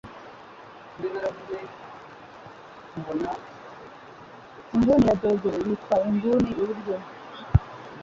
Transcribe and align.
Inguni 4.73 5.07
ya 5.07 5.15
dogere 5.21 5.57
yitwa 5.67 5.95
inguni 6.09 6.49
iburyo. 6.61 6.95